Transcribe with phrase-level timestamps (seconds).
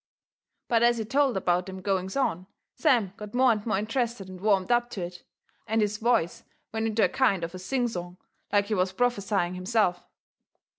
[0.67, 4.41] But as he told about them goings on Sam got more and more interested and
[4.41, 5.21] warmed up to it,
[5.67, 6.43] and his voice
[6.73, 8.17] went into a kind of a sing song
[8.51, 10.03] like he was prophesying himself.